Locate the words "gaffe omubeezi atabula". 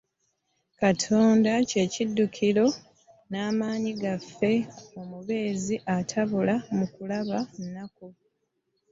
4.01-6.55